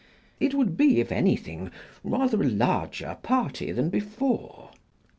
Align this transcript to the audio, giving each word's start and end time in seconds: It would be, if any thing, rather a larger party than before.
It 0.39 0.55
would 0.55 0.77
be, 0.77 0.99
if 0.99 1.11
any 1.11 1.35
thing, 1.35 1.69
rather 2.03 2.41
a 2.41 2.49
larger 2.49 3.19
party 3.21 3.71
than 3.71 3.91
before. 3.91 4.71